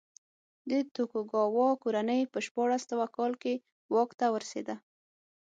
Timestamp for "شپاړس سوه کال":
2.45-3.33